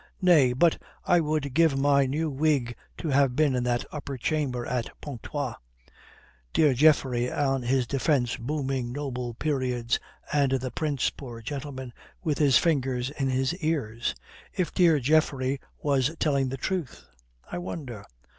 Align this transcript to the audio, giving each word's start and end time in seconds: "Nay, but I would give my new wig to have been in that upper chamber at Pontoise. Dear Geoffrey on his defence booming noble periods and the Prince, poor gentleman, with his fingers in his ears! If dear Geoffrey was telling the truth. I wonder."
"Nay, 0.19 0.51
but 0.53 0.81
I 1.05 1.19
would 1.19 1.53
give 1.53 1.77
my 1.77 2.07
new 2.07 2.27
wig 2.27 2.75
to 2.97 3.09
have 3.09 3.35
been 3.35 3.53
in 3.55 3.63
that 3.65 3.85
upper 3.91 4.17
chamber 4.17 4.65
at 4.65 4.89
Pontoise. 4.99 5.53
Dear 6.53 6.73
Geoffrey 6.73 7.31
on 7.31 7.61
his 7.61 7.85
defence 7.85 8.35
booming 8.35 8.91
noble 8.93 9.35
periods 9.35 9.99
and 10.33 10.53
the 10.53 10.71
Prince, 10.71 11.11
poor 11.11 11.43
gentleman, 11.43 11.93
with 12.23 12.39
his 12.39 12.57
fingers 12.57 13.11
in 13.11 13.29
his 13.29 13.53
ears! 13.57 14.15
If 14.55 14.73
dear 14.73 14.99
Geoffrey 14.99 15.59
was 15.83 16.15
telling 16.17 16.49
the 16.49 16.57
truth. 16.57 17.05
I 17.51 17.59
wonder." 17.59 18.03